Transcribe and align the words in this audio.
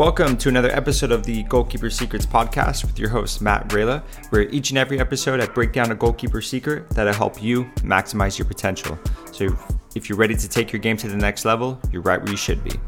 Welcome 0.00 0.38
to 0.38 0.48
another 0.48 0.70
episode 0.70 1.12
of 1.12 1.24
the 1.24 1.42
Goalkeeper 1.42 1.90
Secrets 1.90 2.24
podcast 2.24 2.86
with 2.86 2.98
your 2.98 3.10
host, 3.10 3.42
Matt 3.42 3.68
Rayla, 3.68 4.02
where 4.30 4.48
each 4.48 4.70
and 4.70 4.78
every 4.78 4.98
episode 4.98 5.40
I 5.40 5.46
break 5.46 5.74
down 5.74 5.92
a 5.92 5.94
goalkeeper 5.94 6.40
secret 6.40 6.88
that'll 6.88 7.12
help 7.12 7.42
you 7.42 7.64
maximize 7.82 8.38
your 8.38 8.46
potential. 8.46 8.98
So 9.30 9.54
if 9.94 10.08
you're 10.08 10.16
ready 10.16 10.34
to 10.34 10.48
take 10.48 10.72
your 10.72 10.80
game 10.80 10.96
to 10.96 11.06
the 11.06 11.18
next 11.18 11.44
level, 11.44 11.78
you're 11.92 12.00
right 12.00 12.18
where 12.18 12.30
you 12.30 12.38
should 12.38 12.64
be. 12.64 12.80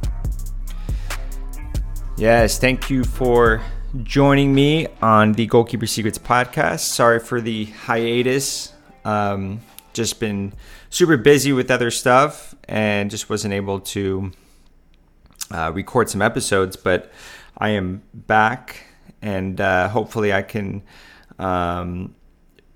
Yes, 2.16 2.58
thank 2.58 2.88
you 2.88 3.04
for 3.04 3.60
joining 4.04 4.54
me 4.54 4.86
on 5.02 5.34
the 5.34 5.44
Goalkeeper 5.44 5.86
Secrets 5.86 6.16
podcast. 6.16 6.80
Sorry 6.80 7.20
for 7.20 7.42
the 7.42 7.66
hiatus. 7.66 8.72
Um, 9.04 9.60
just 9.92 10.18
been 10.18 10.54
super 10.88 11.18
busy 11.18 11.52
with 11.52 11.70
other 11.70 11.90
stuff 11.90 12.54
and 12.64 13.10
just 13.10 13.28
wasn't 13.28 13.52
able 13.52 13.80
to 13.80 14.32
uh, 15.52 15.70
record 15.72 16.08
some 16.08 16.22
episodes, 16.22 16.76
but 16.76 17.12
I 17.58 17.70
am 17.70 18.02
back 18.12 18.86
and 19.20 19.60
uh, 19.60 19.88
hopefully 19.88 20.32
I 20.32 20.42
can 20.42 20.82
um, 21.38 22.14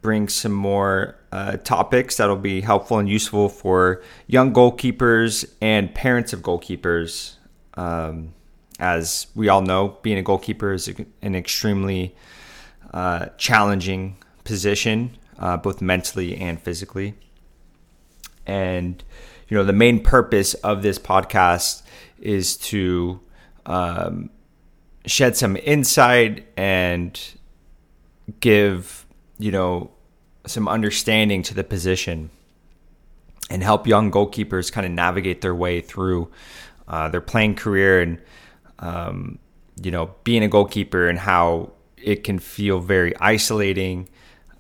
bring 0.01 0.29
some 0.29 0.53
more 0.53 1.17
uh, 1.33 1.57
topics 1.59 2.17
that'll 2.17 2.37
be 2.37 2.61
helpful 2.61 2.99
and 2.99 3.09
useful 3.09 3.49
for 3.49 4.03
young 4.27 4.53
goalkeepers 4.53 5.45
and 5.61 5.93
parents 5.95 6.33
of 6.33 6.43
goalkeepers. 6.43 7.35
Um, 7.75 8.33
as 8.79 9.27
we 9.35 9.49
all 9.49 9.63
know, 9.63 9.99
being 10.03 10.19
a 10.19 10.23
goalkeeper 10.23 10.73
is 10.73 10.89
an 11.23 11.35
extremely 11.35 12.15
uh, 12.95 13.27
challenging 13.39 14.17
position, 14.45 15.17
uh, 15.39 15.57
both 15.57 15.81
mentally 15.81 16.37
and 16.37 16.63
physically. 16.63 17.15
And 18.47 19.03
you 19.49 19.57
know, 19.57 19.65
the 19.65 19.73
main 19.73 20.03
purpose 20.03 20.55
of 20.55 20.83
this 20.83 20.99
podcast 20.99 21.83
is 22.21 22.57
to 22.57 23.21
um, 23.67 24.31
shed 25.07 25.37
some 25.37 25.57
insight 25.57 26.47
and 26.57 27.21
give 28.41 29.07
you 29.39 29.51
know 29.51 29.91
some 30.47 30.69
understanding 30.69 31.43
to 31.43 31.55
the 31.55 31.65
position 31.65 32.31
and 33.51 33.63
help 33.63 33.87
young 33.87 34.11
goalkeepers 34.11 34.73
kind 34.73 34.87
of 34.87 34.93
navigate 34.93 35.41
their 35.41 35.55
way 35.55 35.81
through 35.81 36.31
uh, 36.89 37.09
their 37.09 37.21
playing 37.21 37.55
career 37.55 38.01
and 38.01 38.21
um, 38.79 39.39
you 39.83 39.91
know 39.91 40.15
being 40.25 40.43
a 40.43 40.49
goalkeeper 40.49 41.09
and 41.09 41.19
how 41.19 41.73
it 41.97 42.23
can 42.25 42.39
feel 42.39 42.79
very 42.79 43.17
isolating. 43.19 44.09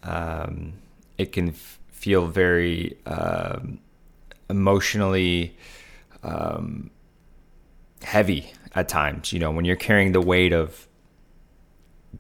Um, 0.03 0.75
it 1.19 1.33
can 1.33 1.51
f- 1.51 1.79
feel 1.91 2.27
very 2.27 2.98
um, 3.07 3.79
emotionally 4.51 5.57
um, 6.23 6.91
heavy 8.17 8.50
at 8.75 8.89
times. 8.89 9.31
You 9.31 9.39
know, 9.39 9.50
when 9.50 9.67
you're 9.67 9.77
carrying 9.77 10.12
the 10.12 10.22
weight 10.22 10.55
of 10.55 10.89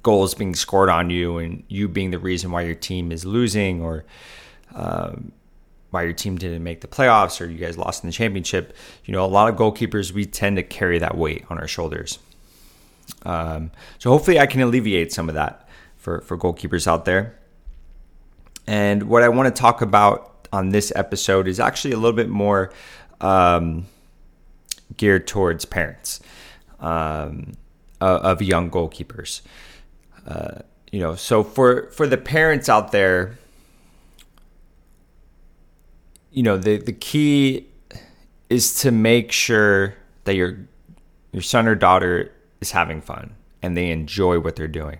goals 0.02 0.34
being 0.34 0.54
scored 0.54 0.90
on 0.90 1.08
you 1.08 1.38
and 1.38 1.64
you 1.68 1.88
being 1.88 2.10
the 2.10 2.18
reason 2.18 2.50
why 2.50 2.62
your 2.62 2.74
team 2.74 3.10
is 3.10 3.24
losing 3.24 3.80
or 3.80 4.04
um, 4.74 5.32
why 5.90 6.02
your 6.02 6.12
team 6.12 6.36
didn't 6.36 6.62
make 6.62 6.82
the 6.82 6.86
playoffs 6.86 7.40
or 7.40 7.46
you 7.46 7.56
guys 7.56 7.78
lost 7.78 8.04
in 8.04 8.08
the 8.08 8.12
championship. 8.12 8.74
You 9.06 9.12
know, 9.12 9.24
a 9.24 9.32
lot 9.38 9.48
of 9.48 9.56
goalkeepers, 9.56 10.12
we 10.12 10.26
tend 10.26 10.58
to 10.58 10.62
carry 10.62 10.98
that 10.98 11.16
weight 11.16 11.46
on 11.48 11.58
our 11.58 11.66
shoulders. 11.66 12.18
Um, 13.22 13.70
so 13.98 14.10
hopefully 14.10 14.38
I 14.38 14.44
can 14.44 14.60
alleviate 14.60 15.14
some 15.14 15.30
of 15.30 15.34
that 15.34 15.66
for, 15.96 16.20
for 16.20 16.36
goalkeepers 16.36 16.86
out 16.86 17.06
there. 17.06 17.38
And 18.66 19.04
what 19.04 19.22
I 19.22 19.30
want 19.30 19.46
to 19.54 19.58
talk 19.58 19.80
about 19.80 20.46
on 20.52 20.68
this 20.70 20.92
episode 20.94 21.48
is 21.48 21.58
actually 21.58 21.92
a 21.92 21.96
little 21.96 22.16
bit 22.16 22.28
more 22.28 22.70
um, 23.22 23.86
geared 24.96 25.26
towards 25.26 25.64
parents 25.64 26.20
um, 26.80 27.54
of 28.00 28.42
young 28.42 28.70
goalkeepers. 28.70 29.40
Uh, 30.26 30.60
you 30.92 31.00
know, 31.00 31.14
so 31.14 31.42
for 31.42 31.90
for 31.90 32.06
the 32.06 32.16
parents 32.16 32.68
out 32.68 32.92
there, 32.92 33.38
you 36.32 36.42
know, 36.42 36.56
the 36.56 36.78
the 36.78 36.92
key 36.92 37.66
is 38.48 38.80
to 38.80 38.90
make 38.90 39.32
sure 39.32 39.94
that 40.24 40.34
your 40.34 40.58
your 41.32 41.42
son 41.42 41.66
or 41.66 41.74
daughter 41.74 42.32
is 42.60 42.70
having 42.72 43.00
fun 43.00 43.34
and 43.62 43.76
they 43.76 43.90
enjoy 43.90 44.38
what 44.38 44.56
they're 44.56 44.68
doing. 44.68 44.98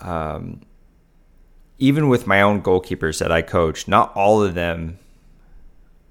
Um, 0.00 0.62
even 1.78 2.08
with 2.08 2.26
my 2.26 2.42
own 2.42 2.62
goalkeepers 2.62 3.18
that 3.18 3.32
I 3.32 3.42
coach, 3.42 3.88
not 3.88 4.14
all 4.14 4.42
of 4.42 4.54
them 4.54 4.98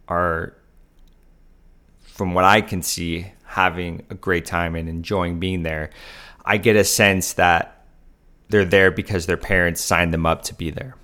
are 0.08 0.54
from 2.19 2.34
what 2.34 2.44
I 2.44 2.59
can 2.59 2.81
see, 2.81 3.31
having 3.46 4.06
a 4.09 4.13
great 4.13 4.46
time 4.46 4.75
and 4.75 4.90
enjoying 4.90 5.40
being 5.40 5.63
there. 5.63 5.90
I 6.44 6.57
get 6.57 6.75
a 6.75 6.84
sense 6.84 7.31
that 7.34 7.85
they're 8.50 8.66
there 8.66 8.91
because 8.91 9.25
their 9.25 9.38
parents 9.38 9.80
signed 9.80 10.13
them 10.13 10.25
up 10.25 10.41
to 10.44 10.53
be 10.53 10.69
there. 10.69 10.97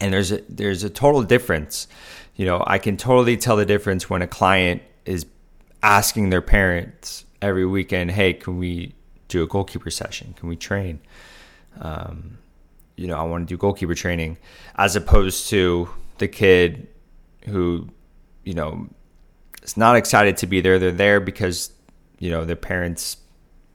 And 0.00 0.14
there's 0.14 0.32
a 0.32 0.40
there's 0.48 0.82
a 0.82 0.88
total 0.88 1.22
difference. 1.22 1.88
You 2.36 2.46
know, 2.46 2.64
I 2.66 2.78
can 2.78 2.96
totally 2.96 3.36
tell 3.36 3.56
the 3.58 3.66
difference 3.66 4.08
when 4.08 4.22
a 4.22 4.26
client 4.26 4.80
is 5.04 5.26
asking 5.82 6.30
their 6.30 6.40
parents 6.40 7.26
every 7.42 7.66
weekend, 7.66 8.12
"Hey, 8.12 8.32
can 8.32 8.56
we 8.56 8.94
do 9.28 9.42
a 9.42 9.46
goalkeeper 9.46 9.90
session? 9.90 10.32
Can 10.38 10.48
we 10.48 10.56
train?" 10.56 11.00
Um, 11.82 12.38
you 12.96 13.08
know, 13.08 13.18
I 13.18 13.24
want 13.24 13.46
to 13.46 13.54
do 13.54 13.58
goalkeeper 13.58 13.94
training, 13.94 14.38
as 14.76 14.96
opposed 14.96 15.50
to 15.50 15.90
the 16.16 16.28
kid 16.28 16.88
who, 17.44 17.90
you 18.42 18.54
know, 18.54 18.88
is 19.64 19.76
not 19.76 19.96
excited 19.96 20.36
to 20.38 20.46
be 20.46 20.60
there. 20.60 20.78
They're 20.78 20.92
there 20.92 21.20
because 21.20 21.72
you 22.18 22.30
know 22.30 22.44
their 22.44 22.56
parents 22.56 23.16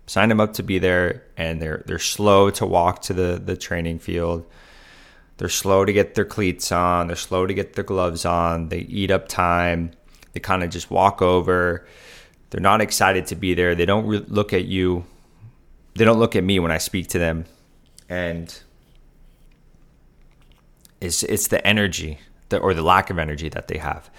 signed 0.05 0.31
them 0.31 0.39
up 0.39 0.53
to 0.53 0.63
be 0.63 0.79
there, 0.79 1.23
and 1.35 1.61
they're 1.61 1.83
they're 1.85 1.99
slow 1.99 2.49
to 2.51 2.65
walk 2.65 3.01
to 3.03 3.13
the 3.13 3.41
the 3.43 3.57
training 3.57 3.99
field. 3.99 4.45
They're 5.37 5.49
slow 5.49 5.85
to 5.85 5.93
get 5.93 6.15
their 6.15 6.25
cleats 6.25 6.71
on. 6.71 7.07
They're 7.07 7.15
slow 7.15 7.47
to 7.47 7.53
get 7.53 7.73
their 7.73 7.83
gloves 7.83 8.25
on. 8.25 8.69
They 8.69 8.79
eat 8.79 9.09
up 9.09 9.27
time. 9.27 9.91
They 10.33 10.39
kind 10.39 10.63
of 10.63 10.69
just 10.69 10.91
walk 10.91 11.21
over. 11.21 11.87
They're 12.49 12.61
not 12.61 12.81
excited 12.81 13.27
to 13.27 13.35
be 13.35 13.53
there. 13.53 13.73
They 13.73 13.85
don't 13.85 14.05
re- 14.05 14.25
look 14.27 14.53
at 14.53 14.65
you. 14.65 15.05
They 15.95 16.03
don't 16.05 16.19
look 16.19 16.35
at 16.35 16.43
me 16.43 16.59
when 16.59 16.71
I 16.71 16.77
speak 16.77 17.07
to 17.09 17.19
them, 17.19 17.45
and 18.07 18.53
it's 21.01 21.23
it's 21.23 21.47
the 21.47 21.65
energy 21.65 22.19
or 22.51 22.73
the 22.73 22.81
lack 22.81 23.09
of 23.09 23.19
energy 23.19 23.49
that 23.49 23.67
they 23.67 23.77
have. 23.77 24.09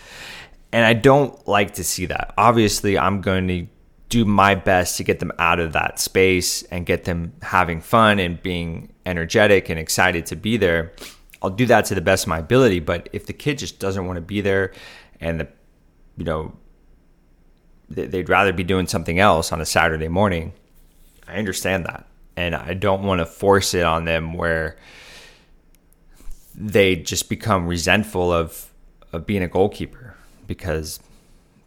And 0.72 0.84
I 0.84 0.92
don't 0.92 1.46
like 1.48 1.74
to 1.74 1.84
see 1.84 2.06
that. 2.06 2.32
Obviously, 2.38 2.98
I'm 2.98 3.20
going 3.20 3.48
to 3.48 3.66
do 4.08 4.24
my 4.24 4.54
best 4.54 4.96
to 4.96 5.04
get 5.04 5.20
them 5.20 5.32
out 5.38 5.60
of 5.60 5.72
that 5.72 5.98
space 5.98 6.62
and 6.64 6.84
get 6.84 7.04
them 7.04 7.32
having 7.42 7.80
fun 7.80 8.18
and 8.18 8.42
being 8.42 8.92
energetic 9.06 9.68
and 9.68 9.78
excited 9.78 10.26
to 10.26 10.36
be 10.36 10.56
there. 10.56 10.92
I'll 11.42 11.50
do 11.50 11.66
that 11.66 11.86
to 11.86 11.94
the 11.94 12.00
best 12.00 12.24
of 12.24 12.28
my 12.28 12.38
ability. 12.38 12.80
But 12.80 13.08
if 13.12 13.26
the 13.26 13.32
kid 13.32 13.58
just 13.58 13.78
doesn't 13.78 14.06
want 14.06 14.16
to 14.16 14.20
be 14.20 14.40
there 14.40 14.72
and 15.20 15.40
the, 15.40 15.48
you 16.16 16.24
know, 16.24 16.52
they'd 17.88 18.28
rather 18.28 18.52
be 18.52 18.64
doing 18.64 18.86
something 18.86 19.18
else 19.18 19.52
on 19.52 19.60
a 19.60 19.66
Saturday 19.66 20.08
morning, 20.08 20.52
I 21.26 21.36
understand 21.36 21.86
that. 21.86 22.06
And 22.36 22.54
I 22.54 22.74
don't 22.74 23.02
want 23.02 23.20
to 23.20 23.26
force 23.26 23.74
it 23.74 23.84
on 23.84 24.04
them 24.04 24.34
where 24.34 24.76
they 26.54 26.96
just 26.96 27.28
become 27.28 27.66
resentful 27.66 28.32
of, 28.32 28.70
of 29.12 29.26
being 29.26 29.42
a 29.42 29.48
goalkeeper 29.48 30.16
because 30.50 30.98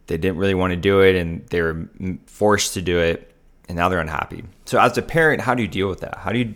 they 0.07 0.17
didn't 0.17 0.37
really 0.37 0.53
want 0.53 0.71
to 0.71 0.75
do 0.75 0.99
it 0.99 1.15
and 1.15 1.47
they 1.47 1.61
were 1.61 1.87
forced 2.25 2.73
to 2.73 2.81
do 2.81 2.99
it 2.99 3.33
and 3.69 3.77
now 3.77 3.87
they're 3.87 4.01
unhappy. 4.01 4.43
So 4.65 4.77
as 4.77 4.97
a 4.97 5.01
parent, 5.01 5.41
how 5.41 5.55
do 5.55 5.61
you 5.61 5.69
deal 5.69 5.87
with 5.87 6.01
that? 6.01 6.17
How 6.17 6.33
do 6.33 6.39
you 6.39 6.53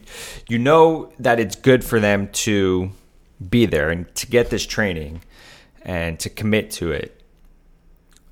you 0.49 0.59
know 0.59 1.13
that 1.19 1.39
it's 1.39 1.55
good 1.55 1.85
for 1.85 2.01
them 2.01 2.27
to 2.45 2.91
be 3.49 3.65
there 3.65 3.89
and 3.89 4.13
to 4.15 4.27
get 4.27 4.49
this 4.49 4.65
training 4.65 5.21
and 5.83 6.19
to 6.19 6.29
commit 6.29 6.69
to 6.71 6.91
it? 6.91 7.23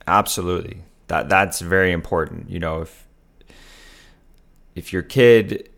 Absolutely. 0.05 0.83
That 1.07 1.29
that's 1.29 1.61
very 1.61 1.93
important. 1.93 2.49
You 2.49 2.59
know, 2.59 2.81
if 2.81 3.07
if 4.75 4.91
your 4.91 5.03
kid 5.03 5.69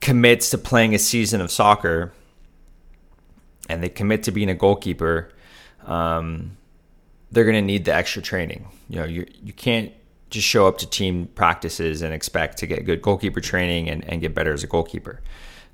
commits 0.00 0.48
to 0.50 0.56
playing 0.56 0.94
a 0.94 0.98
season 0.98 1.42
of 1.42 1.50
soccer 1.50 2.14
and 3.68 3.82
they 3.82 3.90
commit 3.90 4.22
to 4.22 4.32
being 4.32 4.48
a 4.48 4.54
goalkeeper, 4.54 5.30
um, 5.84 6.56
they're 7.30 7.44
going 7.44 7.54
to 7.54 7.62
need 7.62 7.84
the 7.84 7.94
extra 7.94 8.22
training. 8.22 8.68
You 8.88 9.00
know, 9.00 9.04
you 9.04 9.26
you 9.42 9.52
can't 9.52 9.92
just 10.30 10.46
show 10.46 10.66
up 10.66 10.78
to 10.78 10.88
team 10.88 11.26
practices 11.34 12.02
and 12.02 12.14
expect 12.14 12.58
to 12.58 12.66
get 12.66 12.84
good 12.84 13.02
goalkeeper 13.02 13.40
training 13.40 13.88
and, 13.88 14.04
and 14.08 14.20
get 14.20 14.34
better 14.34 14.52
as 14.52 14.62
a 14.62 14.66
goalkeeper. 14.66 15.20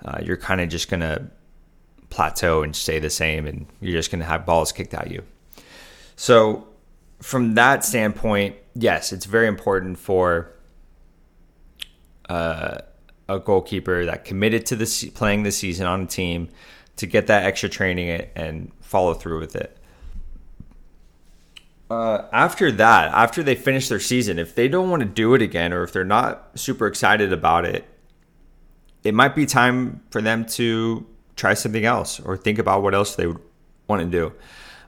Uh, 0.05 0.19
you're 0.23 0.37
kind 0.37 0.61
of 0.61 0.69
just 0.69 0.89
going 0.89 1.01
to 1.01 1.31
plateau 2.09 2.63
and 2.63 2.75
stay 2.75 2.99
the 2.99 3.11
same, 3.11 3.47
and 3.47 3.67
you're 3.81 3.93
just 3.93 4.11
going 4.11 4.21
to 4.21 4.27
have 4.27 4.47
balls 4.47 4.73
kicked 4.73 4.95
at 4.95 5.11
you. 5.11 5.23
So, 6.17 6.67
from 7.21 7.55
that 7.55 7.85
standpoint, 7.85 8.57
yes, 8.75 9.13
it's 9.13 9.27
very 9.27 9.47
important 9.47 9.99
for 9.99 10.53
uh, 12.29 12.79
a 13.29 13.39
goalkeeper 13.39 14.05
that 14.05 14.25
committed 14.25 14.67
to 14.67 14.77
the 14.77 15.13
playing 15.15 15.43
the 15.43 15.53
season 15.53 15.87
on 15.87 16.03
a 16.03 16.07
team 16.07 16.49
to 16.97 17.07
get 17.07 17.27
that 17.27 17.45
extra 17.45 17.69
training 17.69 18.29
and 18.35 18.73
follow 18.81 19.15
through 19.15 19.41
with 19.41 19.57
it. 19.57 19.77
Uh, 21.91 22.23
after 22.33 22.73
that, 22.73 23.13
after 23.13 23.43
they 23.43 23.55
finish 23.55 23.89
their 23.89 24.01
season, 24.01 24.39
if 24.39 24.55
they 24.55 24.69
don't 24.69 24.91
want 24.91 25.03
to 25.03 25.09
do 25.09 25.35
it 25.35 25.43
again 25.43 25.73
or 25.73 25.83
if 25.83 25.93
they're 25.93 26.05
not 26.05 26.51
super 26.55 26.87
excited 26.87 27.33
about 27.33 27.65
it, 27.65 27.85
it 29.05 29.15
might 29.15 29.37
be 29.37 29.47
time 29.47 30.03
for 30.11 30.21
them 30.21 30.45
to 30.45 31.07
try 31.37 31.55
something 31.55 31.85
else 31.85 32.19
or 32.19 32.37
think 32.37 32.59
about 32.59 32.83
what 32.83 32.95
else 32.95 33.15
they 33.15 33.27
would 33.27 33.41
want 33.87 34.03
to 34.03 34.09
do. 34.09 34.33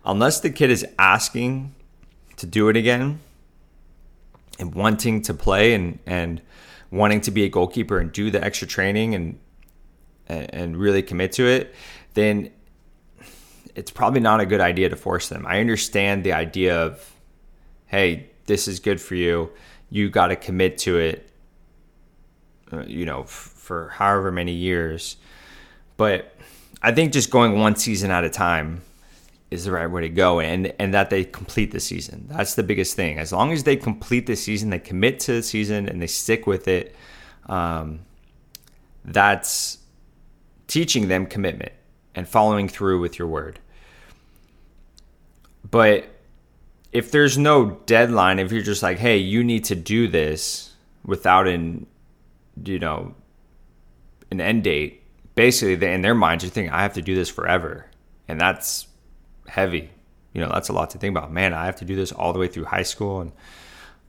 Unless 0.05 0.41
the 0.41 0.51
kid 0.51 0.71
is 0.71 0.85
asking 0.99 1.75
to 2.37 2.47
do 2.47 2.69
it 2.69 2.77
again 2.77 3.21
and 4.59 4.75
wanting 4.75 5.23
to 5.23 5.35
play 5.35 5.75
and, 5.75 6.01
and 6.05 6.43
wanting 6.91 7.21
to 7.21 7.31
be 7.31 7.45
a 7.45 7.49
goalkeeper 7.49 7.99
and 7.99 8.11
do 8.11 8.31
the 8.31 8.43
extra 8.43 8.67
training 8.67 9.15
and 9.15 9.39
and 10.29 10.77
really 10.77 11.03
commit 11.03 11.33
to 11.33 11.47
it, 11.47 11.75
then 12.13 12.51
it's 13.79 13.93
probably 13.93 14.19
not 14.19 14.41
a 14.41 14.47
good 14.47 14.61
idea 14.61 14.89
to 14.89 14.97
force 14.97 15.29
them. 15.29 15.47
I 15.47 15.61
understand 15.61 16.25
the 16.25 16.33
idea 16.33 16.77
of, 16.77 17.13
hey, 17.87 18.29
this 18.47 18.67
is 18.67 18.81
good 18.81 19.01
for 19.01 19.15
you. 19.15 19.51
You 19.89 20.11
got 20.11 20.27
to 20.27 20.37
commit 20.37 20.79
to 20.79 20.99
it, 20.99 21.31
uh, 22.73 22.83
you 22.83 23.07
know, 23.07 23.23
f- 23.23 23.29
for 23.29 23.91
however 23.91 24.33
many 24.33 24.53
years. 24.53 25.17
But 25.97 26.35
I 26.83 26.91
think 26.91 27.13
just 27.13 27.31
going 27.31 27.61
one 27.61 27.77
season 27.77 28.11
at 28.11 28.25
a 28.25 28.31
time 28.31 28.83
is 29.53 29.65
the 29.65 29.71
right 29.71 29.87
way 29.87 30.03
to 30.03 30.09
go 30.09 30.41
and 30.41 30.75
and 30.79 30.93
that 30.93 31.09
they 31.09 31.25
complete 31.25 31.71
the 31.71 31.81
season. 31.81 32.27
That's 32.29 32.57
the 32.57 32.65
biggest 32.65 32.97
thing. 32.97 33.19
As 33.19 33.33
long 33.33 33.53
as 33.53 33.63
they 33.63 33.77
complete 33.77 34.27
the 34.27 34.35
season, 34.35 34.71
they 34.71 34.81
commit 34.81 35.21
to 35.21 35.35
the 35.35 35.43
season 35.43 35.89
and 35.89 36.03
they 36.03 36.09
stick 36.09 36.49
with 36.49 36.67
it. 36.67 36.97
Um, 37.47 38.01
that's 39.05 39.79
teaching 40.67 41.07
them 41.07 41.27
commitment 41.27 41.73
and 42.15 42.29
following 42.29 42.69
through 42.69 43.01
with 43.01 43.19
your 43.19 43.29
word. 43.29 43.61
But 45.71 46.07
if 46.93 47.11
there's 47.11 47.37
no 47.37 47.71
deadline, 47.87 48.39
if 48.39 48.53
you're 48.53 48.63
just 48.63 48.83
like, 48.83 48.99
hey, 48.99 49.19
you 49.19 49.45
need 49.45 49.65
to 49.65 49.75
do 49.75 50.09
this 50.09 50.75
without 51.05 51.47
an, 51.47 51.87
you 52.65 52.79
know, 52.79 53.15
an 54.31 54.41
end 54.41 54.65
date, 54.65 55.03
basically 55.35 55.75
they, 55.75 55.93
in 55.93 56.03
their 56.03 56.15
minds 56.15 56.45
you're 56.45 56.51
thinking, 56.51 56.73
I 56.73 56.83
have 56.83 56.95
to 56.95 57.03
do 57.03 57.15
this 57.15 57.29
forever. 57.29 57.87
And 58.27 58.41
that's 58.41 58.87
heavy. 59.47 59.91
You 60.33 60.41
know, 60.43 60.51
that's 60.53 60.69
a 60.69 60.73
lot 60.73 60.91
to 60.91 60.99
think 60.99 61.17
about. 61.17 61.33
Man, 61.33 61.55
I 61.55 61.67
have 61.67 61.77
to 61.77 61.85
do 61.85 61.97
this 61.97 62.13
all 62.13 62.33
the 62.33 62.39
way 62.39 62.49
through 62.49 62.65
high 62.65 62.83
school 62.83 63.21
and 63.21 63.33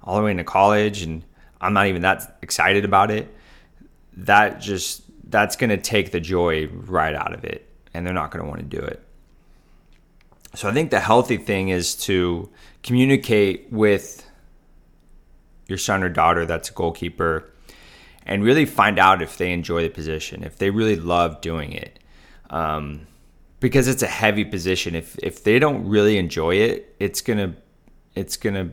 all 0.03 0.17
the 0.17 0.23
way 0.23 0.31
into 0.31 0.43
college, 0.43 1.01
and 1.01 1.23
I'm 1.59 1.73
not 1.73 1.87
even 1.87 2.01
that 2.03 2.37
excited 2.41 2.85
about 2.85 3.11
it. 3.11 3.33
That 4.17 4.59
just, 4.59 5.03
that's 5.29 5.55
going 5.55 5.69
to 5.69 5.77
take 5.77 6.11
the 6.11 6.19
joy 6.19 6.67
right 6.67 7.15
out 7.15 7.33
of 7.33 7.43
it. 7.43 7.65
And 7.93 8.05
they're 8.05 8.13
not 8.13 8.31
going 8.31 8.43
to 8.43 8.49
want 8.49 8.61
to 8.61 8.77
do 8.77 8.83
it. 8.83 9.03
So 10.55 10.67
I 10.67 10.73
think 10.73 10.89
the 10.89 10.99
healthy 10.99 11.37
thing 11.37 11.69
is 11.69 11.95
to 12.05 12.49
communicate 12.81 13.67
with 13.71 14.25
your 15.67 15.77
son 15.77 16.03
or 16.03 16.09
daughter 16.09 16.45
that's 16.45 16.69
a 16.69 16.73
goalkeeper 16.73 17.51
and 18.25 18.43
really 18.43 18.65
find 18.65 18.97
out 18.97 19.21
if 19.21 19.37
they 19.37 19.53
enjoy 19.53 19.83
the 19.83 19.89
position, 19.89 20.43
if 20.43 20.57
they 20.57 20.69
really 20.69 20.95
love 20.95 21.41
doing 21.41 21.71
it. 21.71 21.99
Um, 22.49 23.07
because 23.59 23.87
it's 23.87 24.01
a 24.01 24.07
heavy 24.07 24.45
position. 24.45 24.95
If 24.95 25.17
if 25.19 25.43
they 25.43 25.59
don't 25.59 25.87
really 25.87 26.17
enjoy 26.17 26.55
it, 26.55 26.95
it's 26.99 27.21
gonna 27.21 27.55
it's 28.15 28.37
gonna 28.37 28.71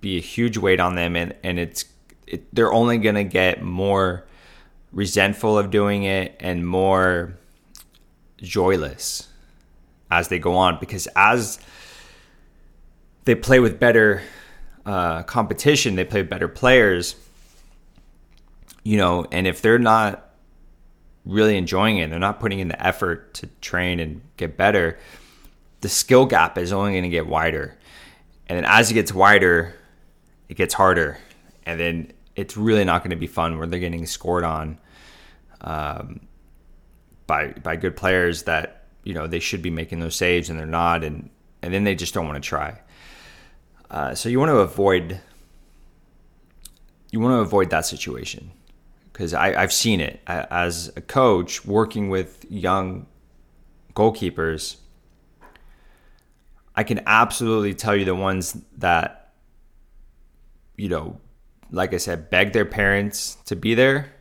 be 0.00 0.18
a 0.18 0.20
huge 0.20 0.58
weight 0.58 0.80
on 0.80 0.94
them, 0.94 1.16
and 1.16 1.34
and 1.42 1.58
it's 1.58 1.86
it, 2.26 2.54
they're 2.54 2.72
only 2.72 2.98
gonna 2.98 3.24
get 3.24 3.62
more 3.62 4.26
resentful 4.92 5.58
of 5.58 5.70
doing 5.70 6.04
it 6.04 6.36
and 6.40 6.66
more 6.66 7.36
joyless 8.38 9.28
as 10.14 10.28
they 10.28 10.38
go 10.38 10.54
on 10.54 10.78
because 10.80 11.06
as 11.16 11.58
they 13.24 13.34
play 13.34 13.60
with 13.60 13.78
better 13.78 14.22
uh, 14.86 15.22
competition, 15.24 15.96
they 15.96 16.04
play 16.04 16.22
better 16.22 16.48
players, 16.48 17.16
you 18.82 18.96
know, 18.96 19.26
and 19.32 19.46
if 19.46 19.62
they're 19.62 19.78
not 19.78 20.30
really 21.24 21.56
enjoying 21.56 21.98
it, 21.98 22.10
they're 22.10 22.18
not 22.18 22.38
putting 22.38 22.58
in 22.58 22.68
the 22.68 22.86
effort 22.86 23.34
to 23.34 23.46
train 23.60 23.98
and 23.98 24.20
get 24.36 24.56
better, 24.56 24.98
the 25.80 25.88
skill 25.88 26.26
gap 26.26 26.58
is 26.58 26.72
only 26.72 26.92
going 26.92 27.02
to 27.02 27.08
get 27.08 27.26
wider. 27.26 27.76
And 28.46 28.58
then 28.58 28.64
as 28.66 28.90
it 28.90 28.94
gets 28.94 29.12
wider, 29.12 29.74
it 30.48 30.56
gets 30.56 30.74
harder. 30.74 31.18
And 31.64 31.80
then 31.80 32.12
it's 32.36 32.56
really 32.56 32.84
not 32.84 33.02
going 33.02 33.10
to 33.10 33.16
be 33.16 33.26
fun 33.26 33.58
where 33.58 33.66
they're 33.66 33.80
getting 33.80 34.06
scored 34.06 34.44
on 34.44 34.78
um, 35.62 36.20
by 37.26 37.48
by 37.48 37.76
good 37.76 37.96
players 37.96 38.42
that 38.42 38.83
you 39.04 39.14
know 39.14 39.26
they 39.26 39.38
should 39.38 39.62
be 39.62 39.70
making 39.70 40.00
those 40.00 40.16
saves 40.16 40.50
and 40.50 40.58
they're 40.58 40.66
not, 40.66 41.04
and 41.04 41.30
and 41.62 41.72
then 41.72 41.84
they 41.84 41.94
just 41.94 42.12
don't 42.12 42.26
want 42.26 42.42
to 42.42 42.46
try. 42.46 42.80
Uh, 43.90 44.14
so 44.14 44.28
you 44.28 44.40
want 44.40 44.50
to 44.50 44.58
avoid 44.58 45.20
you 47.14 47.20
want 47.20 47.32
to 47.32 47.38
avoid 47.38 47.70
that 47.70 47.86
situation 47.86 48.50
because 49.12 49.32
I've 49.32 49.72
seen 49.72 50.00
it 50.00 50.20
as 50.26 50.92
a 50.96 51.00
coach 51.00 51.64
working 51.64 52.08
with 52.08 52.44
young 52.50 53.06
goalkeepers. 53.94 54.78
I 56.74 56.82
can 56.82 57.02
absolutely 57.06 57.74
tell 57.74 57.94
you 57.94 58.04
the 58.04 58.16
ones 58.16 58.56
that, 58.78 59.32
you 60.76 60.88
know, 60.88 61.20
like 61.70 61.94
I 61.94 61.98
said, 61.98 62.30
beg 62.30 62.52
their 62.52 62.64
parents 62.64 63.36
to 63.44 63.54
be 63.54 63.74
there. 63.74 64.12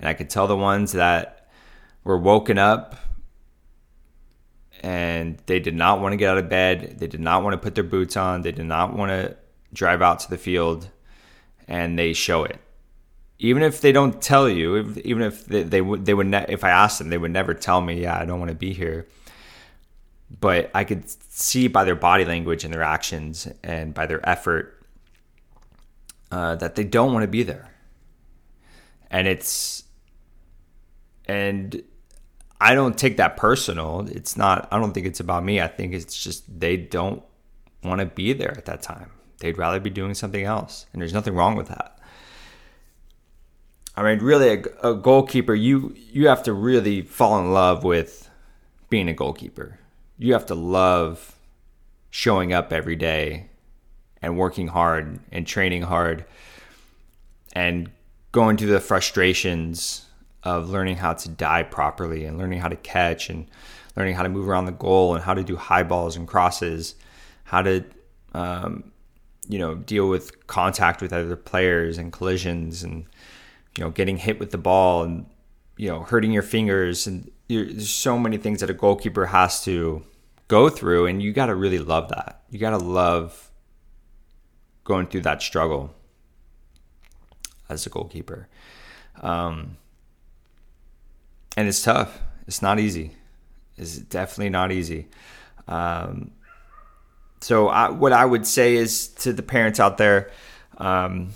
And 0.00 0.08
I 0.08 0.14
could 0.14 0.28
tell 0.28 0.48
the 0.48 0.56
ones 0.56 0.90
that 0.92 1.48
were 2.02 2.18
woken 2.18 2.58
up 2.58 2.96
and 4.82 5.38
they 5.46 5.60
did 5.60 5.74
not 5.74 6.00
want 6.00 6.12
to 6.12 6.16
get 6.16 6.30
out 6.30 6.38
of 6.38 6.48
bed. 6.48 6.96
They 6.98 7.06
did 7.06 7.20
not 7.20 7.42
want 7.42 7.54
to 7.54 7.58
put 7.58 7.74
their 7.74 7.84
boots 7.84 8.16
on. 8.16 8.42
They 8.42 8.52
did 8.52 8.66
not 8.66 8.96
want 8.96 9.10
to 9.10 9.36
drive 9.72 10.02
out 10.02 10.20
to 10.20 10.30
the 10.30 10.36
field, 10.36 10.90
and 11.68 11.98
they 11.98 12.12
show 12.12 12.44
it. 12.44 12.58
Even 13.38 13.62
if 13.62 13.80
they 13.80 13.92
don't 13.92 14.20
tell 14.20 14.48
you, 14.48 14.76
if, 14.76 14.98
even 14.98 15.22
if 15.22 15.46
they, 15.46 15.62
they 15.62 15.80
would, 15.80 16.04
they 16.04 16.14
would. 16.14 16.26
Ne- 16.26 16.46
if 16.48 16.64
I 16.64 16.70
asked 16.70 16.98
them, 16.98 17.10
they 17.10 17.18
would 17.18 17.30
never 17.30 17.54
tell 17.54 17.80
me. 17.80 18.02
Yeah, 18.02 18.18
I 18.18 18.24
don't 18.24 18.40
want 18.40 18.50
to 18.50 18.56
be 18.56 18.72
here. 18.72 19.06
But 20.40 20.70
I 20.74 20.84
could 20.84 21.08
see 21.08 21.68
by 21.68 21.84
their 21.84 21.94
body 21.94 22.24
language 22.24 22.64
and 22.64 22.72
their 22.72 22.82
actions 22.82 23.46
and 23.62 23.92
by 23.92 24.06
their 24.06 24.26
effort 24.28 24.82
uh, 26.30 26.56
that 26.56 26.74
they 26.74 26.84
don't 26.84 27.12
want 27.12 27.22
to 27.22 27.28
be 27.28 27.42
there. 27.42 27.70
And 29.10 29.28
it's 29.28 29.84
and 31.26 31.82
I 32.62 32.76
don't 32.76 32.96
take 32.96 33.16
that 33.16 33.36
personal. 33.36 34.06
It's 34.08 34.36
not, 34.36 34.68
I 34.70 34.78
don't 34.78 34.92
think 34.92 35.04
it's 35.04 35.18
about 35.18 35.44
me. 35.44 35.60
I 35.60 35.66
think 35.66 35.92
it's 35.92 36.22
just 36.22 36.44
they 36.60 36.76
don't 36.76 37.20
want 37.82 37.98
to 37.98 38.06
be 38.06 38.32
there 38.32 38.56
at 38.56 38.66
that 38.66 38.82
time. 38.82 39.10
They'd 39.38 39.58
rather 39.58 39.80
be 39.80 39.90
doing 39.90 40.14
something 40.14 40.44
else. 40.44 40.86
And 40.92 41.02
there's 41.02 41.12
nothing 41.12 41.34
wrong 41.34 41.56
with 41.56 41.66
that. 41.68 41.98
I 43.96 44.04
mean, 44.04 44.20
really, 44.24 44.48
a, 44.48 44.90
a 44.90 44.94
goalkeeper, 44.94 45.54
you, 45.54 45.96
you 46.12 46.28
have 46.28 46.44
to 46.44 46.52
really 46.52 47.02
fall 47.02 47.40
in 47.40 47.52
love 47.52 47.82
with 47.82 48.30
being 48.88 49.08
a 49.08 49.12
goalkeeper. 49.12 49.80
You 50.16 50.32
have 50.34 50.46
to 50.46 50.54
love 50.54 51.34
showing 52.10 52.52
up 52.52 52.72
every 52.72 52.94
day 52.94 53.48
and 54.22 54.38
working 54.38 54.68
hard 54.68 55.18
and 55.32 55.48
training 55.48 55.82
hard 55.82 56.24
and 57.54 57.90
going 58.30 58.56
through 58.56 58.70
the 58.70 58.80
frustrations 58.80 60.06
of 60.44 60.68
learning 60.68 60.96
how 60.96 61.12
to 61.12 61.28
dive 61.28 61.70
properly 61.70 62.24
and 62.24 62.38
learning 62.38 62.60
how 62.60 62.68
to 62.68 62.76
catch 62.76 63.30
and 63.30 63.46
learning 63.96 64.14
how 64.14 64.22
to 64.22 64.28
move 64.28 64.48
around 64.48 64.64
the 64.66 64.72
goal 64.72 65.14
and 65.14 65.22
how 65.24 65.34
to 65.34 65.42
do 65.44 65.56
high 65.56 65.82
balls 65.82 66.16
and 66.16 66.26
crosses, 66.26 66.94
how 67.44 67.62
to 67.62 67.84
um, 68.34 68.92
you 69.48 69.58
know 69.58 69.74
deal 69.74 70.08
with 70.08 70.46
contact 70.46 71.02
with 71.02 71.12
other 71.12 71.36
players 71.36 71.98
and 71.98 72.12
collisions 72.12 72.82
and 72.82 73.04
you 73.76 73.84
know 73.84 73.90
getting 73.90 74.16
hit 74.16 74.38
with 74.38 74.50
the 74.50 74.58
ball 74.58 75.02
and 75.02 75.26
you 75.76 75.88
know 75.88 76.00
hurting 76.00 76.32
your 76.32 76.42
fingers 76.42 77.06
and 77.06 77.30
there's 77.48 77.90
so 77.90 78.18
many 78.18 78.36
things 78.36 78.60
that 78.60 78.70
a 78.70 78.74
goalkeeper 78.74 79.26
has 79.26 79.62
to 79.64 80.02
go 80.48 80.68
through 80.68 81.06
and 81.06 81.22
you 81.22 81.32
got 81.32 81.46
to 81.46 81.54
really 81.54 81.78
love 81.78 82.08
that. 82.08 82.42
You 82.50 82.58
got 82.58 82.70
to 82.70 82.78
love 82.78 83.50
going 84.84 85.06
through 85.06 85.22
that 85.22 85.42
struggle 85.42 85.94
as 87.68 87.86
a 87.86 87.90
goalkeeper. 87.90 88.48
Um, 89.20 89.76
and 91.56 91.68
it's 91.68 91.82
tough. 91.82 92.18
It's 92.46 92.62
not 92.62 92.78
easy. 92.78 93.12
It's 93.76 93.98
definitely 93.98 94.50
not 94.50 94.72
easy. 94.72 95.08
Um, 95.68 96.32
so 97.40 97.68
I, 97.68 97.90
what 97.90 98.12
I 98.12 98.24
would 98.24 98.46
say 98.46 98.76
is 98.76 99.08
to 99.08 99.32
the 99.32 99.42
parents 99.42 99.80
out 99.80 99.98
there, 99.98 100.30
um, 100.78 101.30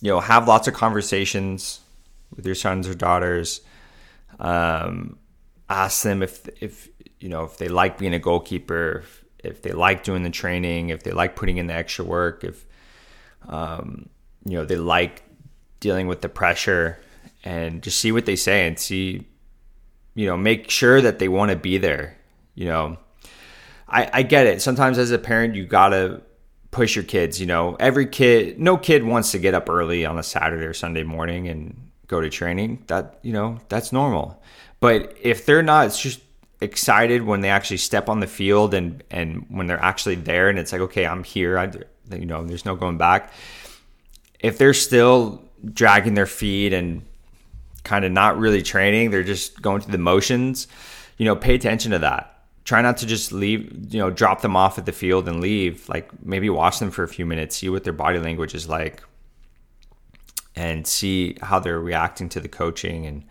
you 0.00 0.10
know, 0.10 0.20
have 0.20 0.48
lots 0.48 0.68
of 0.68 0.74
conversations 0.74 1.80
with 2.34 2.44
your 2.44 2.54
sons 2.54 2.88
or 2.88 2.94
daughters. 2.94 3.60
Um, 4.38 5.18
ask 5.70 6.02
them 6.02 6.22
if 6.22 6.46
if 6.60 6.88
you 7.20 7.28
know 7.28 7.44
if 7.44 7.56
they 7.56 7.68
like 7.68 7.98
being 7.98 8.14
a 8.14 8.18
goalkeeper, 8.18 9.02
if, 9.04 9.24
if, 9.38 9.62
they 9.62 9.72
like 9.72 10.02
doing 10.02 10.24
the 10.24 10.30
training, 10.30 10.90
if 10.90 11.04
they 11.04 11.12
like 11.12 11.36
putting 11.36 11.56
in 11.58 11.68
the 11.68 11.74
extra 11.74 12.04
work, 12.04 12.42
if 12.42 12.66
um, 13.48 14.08
you 14.44 14.58
know 14.58 14.64
they 14.64 14.76
like 14.76 15.22
dealing 15.80 16.08
with 16.08 16.20
the 16.20 16.28
pressure 16.28 16.98
and 17.44 17.82
just 17.82 17.98
see 17.98 18.10
what 18.10 18.24
they 18.24 18.36
say 18.36 18.66
and 18.66 18.78
see, 18.78 19.26
you 20.14 20.26
know, 20.26 20.36
make 20.36 20.70
sure 20.70 21.00
that 21.00 21.18
they 21.18 21.28
want 21.28 21.50
to 21.50 21.56
be 21.56 21.76
there. 21.78 22.16
You 22.54 22.64
know, 22.66 22.96
I, 23.86 24.10
I 24.12 24.22
get 24.22 24.46
it. 24.46 24.62
Sometimes 24.62 24.98
as 24.98 25.10
a 25.10 25.18
parent, 25.18 25.54
you 25.54 25.66
gotta 25.66 26.22
push 26.70 26.96
your 26.96 27.04
kids. 27.04 27.38
You 27.38 27.46
know, 27.46 27.76
every 27.78 28.06
kid, 28.06 28.58
no 28.58 28.76
kid 28.76 29.04
wants 29.04 29.30
to 29.32 29.38
get 29.38 29.54
up 29.54 29.68
early 29.68 30.06
on 30.06 30.18
a 30.18 30.22
Saturday 30.22 30.64
or 30.64 30.72
Sunday 30.72 31.02
morning 31.02 31.48
and 31.48 31.90
go 32.08 32.20
to 32.20 32.30
training. 32.30 32.82
That 32.86 33.18
you 33.22 33.32
know, 33.32 33.60
that's 33.68 33.92
normal. 33.92 34.42
But 34.80 35.14
if 35.20 35.44
they're 35.44 35.62
not 35.62 35.92
just 35.94 36.20
excited 36.60 37.22
when 37.22 37.42
they 37.42 37.50
actually 37.50 37.76
step 37.76 38.08
on 38.08 38.20
the 38.20 38.26
field 38.26 38.72
and 38.72 39.04
and 39.10 39.44
when 39.48 39.66
they're 39.66 39.82
actually 39.82 40.16
there, 40.16 40.48
and 40.48 40.58
it's 40.58 40.72
like, 40.72 40.80
okay, 40.82 41.06
I'm 41.06 41.24
here. 41.24 41.58
I, 41.58 41.70
you 42.14 42.26
know, 42.26 42.42
there's 42.44 42.64
no 42.64 42.74
going 42.74 42.96
back. 42.96 43.32
If 44.40 44.56
they're 44.56 44.74
still 44.74 45.42
dragging 45.72 46.14
their 46.14 46.26
feet 46.26 46.72
and 46.72 47.02
kind 47.84 48.04
of 48.04 48.12
not 48.12 48.38
really 48.38 48.62
training, 48.62 49.10
they're 49.10 49.22
just 49.22 49.62
going 49.62 49.80
through 49.80 49.92
the 49.92 49.98
motions. 49.98 50.66
You 51.16 51.26
know, 51.26 51.36
pay 51.36 51.54
attention 51.54 51.92
to 51.92 52.00
that 52.00 52.34
try 52.64 52.80
not 52.80 52.96
to 52.98 53.06
just 53.06 53.32
leave, 53.32 53.92
you 53.92 53.98
know, 53.98 54.10
drop 54.10 54.40
them 54.40 54.56
off 54.56 54.78
at 54.78 54.86
the 54.86 54.92
field 54.92 55.28
and 55.28 55.40
leave. 55.40 55.88
Like 55.88 56.10
maybe 56.24 56.48
watch 56.50 56.78
them 56.78 56.90
for 56.90 57.02
a 57.02 57.08
few 57.08 57.26
minutes, 57.26 57.56
see 57.56 57.68
what 57.68 57.84
their 57.84 57.92
body 57.92 58.18
language 58.18 58.54
is 58.54 58.68
like, 58.68 59.02
and 60.56 60.86
see 60.86 61.36
how 61.42 61.60
they're 61.60 61.80
reacting 61.80 62.28
to 62.30 62.40
the 62.40 62.48
coaching. 62.48 63.06
And, 63.06 63.24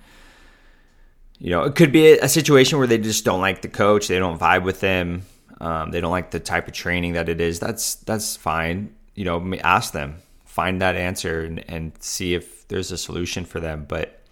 you 1.39 1.49
know, 1.49 1.63
it 1.63 1.75
could 1.75 1.91
be 1.91 2.11
a 2.11 2.29
situation 2.29 2.77
where 2.77 2.87
they 2.87 2.99
just 2.99 3.25
don't 3.25 3.41
like 3.41 3.61
the 3.61 3.69
coach, 3.69 4.07
they 4.07 4.19
don't 4.19 4.39
vibe 4.39 4.63
with 4.63 4.79
them, 4.79 5.23
um, 5.59 5.91
they 5.91 5.99
don't 5.99 6.11
like 6.11 6.31
the 6.31 6.39
type 6.39 6.67
of 6.67 6.73
training 6.73 7.13
that 7.13 7.27
it 7.27 7.41
is. 7.41 7.59
That's 7.59 7.95
that's 7.95 8.35
fine. 8.35 8.95
You 9.15 9.25
know, 9.25 9.55
ask 9.63 9.93
them, 9.93 10.17
find 10.45 10.81
that 10.81 10.95
answer, 10.95 11.41
and, 11.41 11.63
and 11.69 11.91
see 11.99 12.33
if 12.33 12.67
there's 12.67 12.91
a 12.91 12.97
solution 12.97 13.45
for 13.45 13.59
them. 13.59 13.85
But 13.87 14.22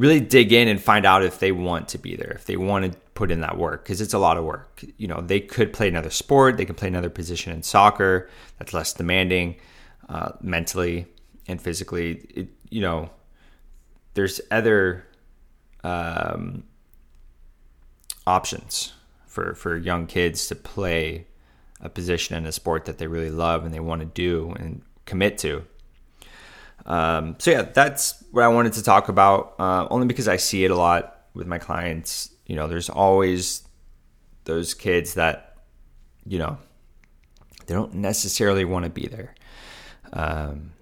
really 0.00 0.18
dig 0.18 0.50
in 0.50 0.66
and 0.66 0.80
find 0.80 1.04
out 1.04 1.22
if 1.22 1.40
they 1.40 1.52
want 1.52 1.88
to 1.88 1.98
be 1.98 2.16
there, 2.16 2.30
if 2.30 2.46
they 2.46 2.56
want 2.56 2.90
to 2.90 2.98
put 3.12 3.30
in 3.30 3.42
that 3.42 3.58
work, 3.58 3.84
because 3.84 4.00
it's 4.00 4.14
a 4.14 4.18
lot 4.18 4.38
of 4.38 4.44
work. 4.44 4.82
You 4.96 5.06
know, 5.06 5.20
they 5.20 5.40
could 5.40 5.74
play 5.74 5.88
another 5.88 6.08
sport, 6.08 6.56
they 6.56 6.64
can 6.64 6.74
play 6.74 6.88
another 6.88 7.10
position 7.10 7.52
in 7.52 7.62
soccer 7.62 8.30
that's 8.58 8.72
less 8.72 8.94
demanding 8.94 9.56
uh, 10.08 10.32
mentally 10.40 11.06
and 11.46 11.60
physically. 11.60 12.12
It, 12.34 12.48
you 12.70 12.80
know, 12.80 13.10
there's 14.14 14.40
other 14.50 15.06
um, 15.84 16.62
options 18.26 18.94
for 19.26 19.54
for 19.54 19.76
young 19.76 20.06
kids 20.06 20.48
to 20.48 20.54
play 20.54 21.26
a 21.82 21.90
position 21.90 22.36
in 22.38 22.46
a 22.46 22.52
sport 22.52 22.86
that 22.86 22.96
they 22.96 23.06
really 23.06 23.30
love 23.30 23.66
and 23.66 23.74
they 23.74 23.80
want 23.80 24.00
to 24.00 24.06
do 24.06 24.54
and 24.58 24.80
commit 25.04 25.36
to. 25.38 25.62
Um, 26.86 27.36
so 27.38 27.50
yeah, 27.50 27.62
that's 27.62 28.22
what 28.30 28.44
I 28.44 28.48
wanted 28.48 28.74
to 28.74 28.82
talk 28.82 29.08
about. 29.08 29.54
Uh, 29.58 29.86
only 29.90 30.06
because 30.06 30.28
I 30.28 30.36
see 30.36 30.64
it 30.64 30.70
a 30.70 30.76
lot 30.76 31.26
with 31.34 31.46
my 31.46 31.58
clients. 31.58 32.30
You 32.46 32.56
know, 32.56 32.68
there's 32.68 32.88
always 32.88 33.62
those 34.44 34.74
kids 34.74 35.14
that, 35.14 35.56
you 36.26 36.38
know, 36.38 36.58
they 37.66 37.74
don't 37.74 37.94
necessarily 37.94 38.64
want 38.64 38.84
to 38.84 38.90
be 38.90 39.06
there, 39.06 39.34
um, 40.12 40.72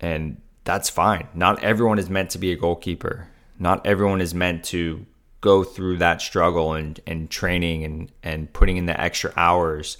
and 0.00 0.40
that's 0.64 0.88
fine. 0.88 1.28
Not 1.34 1.62
everyone 1.62 1.98
is 1.98 2.08
meant 2.08 2.30
to 2.30 2.38
be 2.38 2.52
a 2.52 2.56
goalkeeper. 2.56 3.28
Not 3.58 3.86
everyone 3.86 4.22
is 4.22 4.34
meant 4.34 4.64
to 4.66 5.04
go 5.42 5.64
through 5.64 5.98
that 5.98 6.22
struggle 6.22 6.74
and, 6.74 7.00
and 7.06 7.30
training 7.30 7.84
and, 7.84 8.12
and 8.22 8.52
putting 8.52 8.76
in 8.76 8.86
the 8.86 8.98
extra 8.98 9.32
hours 9.36 9.98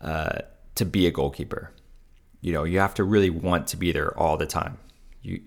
uh, 0.00 0.38
to 0.76 0.84
be 0.84 1.06
a 1.06 1.10
goalkeeper 1.10 1.72
you 2.42 2.52
know, 2.52 2.64
you 2.64 2.80
have 2.80 2.94
to 2.94 3.04
really 3.04 3.30
want 3.30 3.68
to 3.68 3.78
be 3.78 3.92
there 3.92 4.16
all 4.18 4.36
the 4.36 4.46
time. 4.46 4.76
You, 5.22 5.40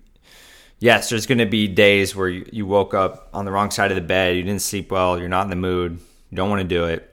yes, 0.80 1.10
there's 1.10 1.26
going 1.26 1.38
to 1.38 1.46
be 1.46 1.68
days 1.68 2.16
where 2.16 2.28
you, 2.28 2.48
you 2.50 2.66
woke 2.66 2.94
up 2.94 3.28
on 3.32 3.44
the 3.44 3.52
wrong 3.52 3.70
side 3.70 3.92
of 3.92 3.96
the 3.96 4.00
bed, 4.00 4.36
you 4.36 4.42
didn't 4.42 4.62
sleep 4.62 4.90
well, 4.90 5.18
you're 5.18 5.28
not 5.28 5.44
in 5.44 5.50
the 5.50 5.56
mood, 5.56 6.00
you 6.30 6.36
don't 6.36 6.50
want 6.50 6.62
to 6.62 6.68
do 6.68 6.86
it. 6.86 7.12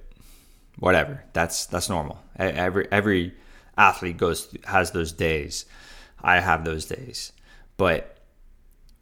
Whatever. 0.80 1.24
That's 1.34 1.68
that's 1.68 1.88
normal. 1.88 2.20
Every 2.36 2.88
every 2.92 3.36
athlete 3.78 4.18
goes 4.18 4.56
has 4.63 4.90
those 4.90 5.12
days. 5.12 5.66
I 6.20 6.40
have 6.40 6.66
those 6.66 6.86
days. 6.86 7.32
But 7.78 8.18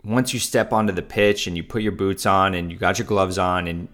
once 0.03 0.33
you 0.33 0.39
step 0.39 0.73
onto 0.73 0.91
the 0.91 1.01
pitch 1.01 1.47
and 1.47 1.55
you 1.55 1.63
put 1.63 1.81
your 1.81 1.93
boots 1.93 2.25
on 2.25 2.53
and 2.55 2.71
you 2.71 2.77
got 2.77 2.99
your 2.99 3.07
gloves 3.07 3.37
on 3.37 3.67
and 3.67 3.87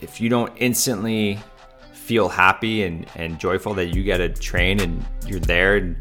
if 0.00 0.20
you 0.20 0.28
don't 0.28 0.52
instantly 0.56 1.40
feel 2.04 2.28
happy 2.28 2.82
and, 2.82 3.06
and 3.16 3.38
joyful 3.40 3.72
that 3.72 3.86
you 3.86 4.02
get 4.02 4.18
to 4.18 4.28
train 4.28 4.78
and 4.80 5.02
you're 5.26 5.40
there 5.40 5.76
and 5.76 5.96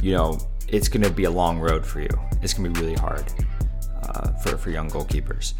you 0.00 0.12
know 0.12 0.38
it's 0.68 0.88
going 0.88 1.02
to 1.02 1.10
be 1.10 1.24
a 1.24 1.30
long 1.30 1.58
road 1.58 1.84
for 1.84 2.00
you. 2.00 2.08
It's 2.40 2.54
going 2.54 2.72
to 2.72 2.80
be 2.80 2.86
really 2.86 2.98
hard 2.98 3.24
uh, 4.02 4.30
for, 4.34 4.56
for 4.56 4.70
young 4.70 4.88
goalkeepers. 4.88 5.54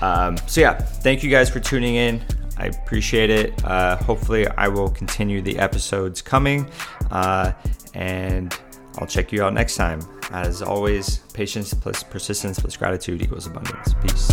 Um, 0.00 0.36
so 0.46 0.60
yeah 0.60 0.74
thank 0.74 1.24
you 1.24 1.30
guys 1.30 1.50
for 1.50 1.58
tuning 1.58 1.96
in. 1.96 2.22
I 2.56 2.66
appreciate 2.66 3.30
it. 3.30 3.64
Uh, 3.64 3.96
hopefully 3.96 4.46
i 4.46 4.68
will 4.68 4.90
continue 4.90 5.42
the 5.42 5.58
episodes 5.58 6.22
coming 6.22 6.70
uh, 7.10 7.52
and 7.94 8.56
i'll 8.98 9.08
check 9.08 9.32
you 9.32 9.42
out 9.42 9.54
next 9.54 9.74
time. 9.74 10.00
As 10.30 10.62
always 10.62 11.18
patience 11.34 11.74
plus 11.74 12.04
persistence 12.04 12.60
plus 12.60 12.76
gratitude 12.76 13.22
equals 13.22 13.46
abundance. 13.48 13.92
Peace 14.02 14.30